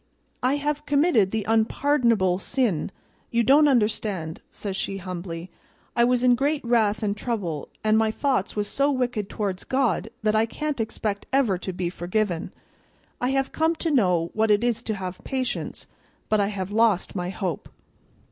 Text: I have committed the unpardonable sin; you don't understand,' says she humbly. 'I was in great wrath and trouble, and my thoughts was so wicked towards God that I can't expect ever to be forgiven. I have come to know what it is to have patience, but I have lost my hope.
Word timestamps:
I 0.41 0.55
have 0.55 0.87
committed 0.87 1.29
the 1.29 1.45
unpardonable 1.47 2.39
sin; 2.39 2.89
you 3.29 3.43
don't 3.43 3.67
understand,' 3.67 4.41
says 4.49 4.75
she 4.75 4.97
humbly. 4.97 5.51
'I 5.95 6.05
was 6.05 6.23
in 6.23 6.33
great 6.33 6.65
wrath 6.65 7.03
and 7.03 7.15
trouble, 7.15 7.69
and 7.83 7.99
my 7.99 8.09
thoughts 8.09 8.55
was 8.55 8.67
so 8.67 8.89
wicked 8.89 9.29
towards 9.29 9.63
God 9.63 10.09
that 10.23 10.35
I 10.35 10.47
can't 10.47 10.79
expect 10.79 11.27
ever 11.31 11.59
to 11.59 11.71
be 11.71 11.91
forgiven. 11.91 12.51
I 13.21 13.29
have 13.29 13.51
come 13.51 13.75
to 13.75 13.91
know 13.91 14.31
what 14.33 14.49
it 14.49 14.63
is 14.63 14.81
to 14.85 14.95
have 14.95 15.23
patience, 15.23 15.85
but 16.29 16.39
I 16.39 16.47
have 16.47 16.71
lost 16.71 17.13
my 17.15 17.29
hope. 17.29 17.69